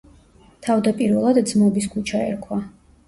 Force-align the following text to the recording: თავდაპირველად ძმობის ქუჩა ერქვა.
თავდაპირველად 0.67 1.39
ძმობის 1.51 1.89
ქუჩა 1.93 2.23
ერქვა. 2.31 2.59